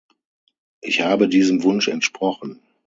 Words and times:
Ich 0.81 1.01
habe 1.01 1.29
diesem 1.29 1.61
Wunsch 1.61 1.87
entsprochen. 1.87 2.59